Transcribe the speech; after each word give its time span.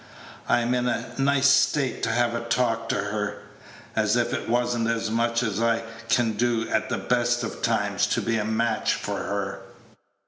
I'm 0.49 0.73
in 0.73 0.87
a 0.87 1.13
nice 1.19 1.47
state 1.47 2.01
to 2.01 2.09
have 2.09 2.31
to 2.31 2.39
talk 2.49 2.89
to 2.89 2.95
her. 2.95 3.43
As 3.95 4.15
if 4.15 4.33
it 4.33 4.49
was 4.49 4.75
n't 4.75 4.87
as 4.87 5.11
much 5.11 5.43
as 5.43 5.61
I 5.61 5.83
can 6.09 6.31
do 6.33 6.67
at 6.69 6.89
the 6.89 6.97
best 6.97 7.43
of 7.43 7.61
times 7.61 8.07
to 8.07 8.19
be 8.19 8.37
a 8.37 8.43
match 8.43 8.95
for 8.95 9.19
her." 9.19 9.61